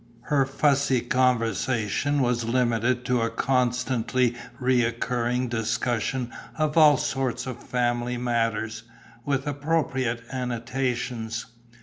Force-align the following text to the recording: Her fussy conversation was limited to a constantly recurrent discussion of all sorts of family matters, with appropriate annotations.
Her 0.21 0.47
fussy 0.47 1.01
conversation 1.01 2.21
was 2.21 2.43
limited 2.45 3.05
to 3.05 3.21
a 3.21 3.29
constantly 3.29 4.33
recurrent 4.59 5.51
discussion 5.51 6.31
of 6.57 6.75
all 6.75 6.97
sorts 6.97 7.45
of 7.45 7.61
family 7.61 8.17
matters, 8.17 8.81
with 9.25 9.45
appropriate 9.45 10.23
annotations. 10.31 11.45